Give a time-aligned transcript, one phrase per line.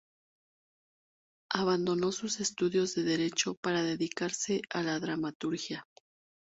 [1.51, 5.85] Abandonó sus estudios de Derecho para dedicarse a la dramaturgia.